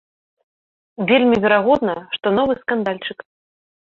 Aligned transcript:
Вельмі 1.09 1.35
верагодна, 1.43 1.95
што 2.15 2.27
новы 2.39 2.53
скандальчык. 2.61 3.19